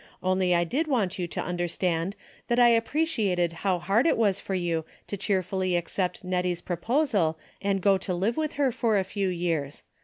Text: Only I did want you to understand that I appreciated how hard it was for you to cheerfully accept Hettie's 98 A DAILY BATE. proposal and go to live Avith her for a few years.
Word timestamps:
Only 0.23 0.55
I 0.55 0.63
did 0.63 0.87
want 0.87 1.19
you 1.19 1.27
to 1.27 1.43
understand 1.43 2.15
that 2.47 2.57
I 2.57 2.69
appreciated 2.69 3.53
how 3.61 3.77
hard 3.77 4.07
it 4.07 4.17
was 4.17 4.39
for 4.39 4.55
you 4.55 4.83
to 5.05 5.15
cheerfully 5.15 5.75
accept 5.75 6.23
Hettie's 6.23 6.23
98 6.31 6.39
A 6.39 6.41
DAILY 6.41 6.55
BATE. 6.55 6.65
proposal 6.65 7.39
and 7.61 7.81
go 7.83 7.99
to 7.99 8.13
live 8.15 8.35
Avith 8.37 8.53
her 8.53 8.71
for 8.71 8.97
a 8.97 9.03
few 9.03 9.27
years. 9.29 9.83